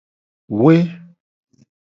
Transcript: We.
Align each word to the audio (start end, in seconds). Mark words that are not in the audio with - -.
We. 0.59 0.73